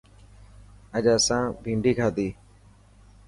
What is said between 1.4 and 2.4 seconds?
ڀينڊي کادي.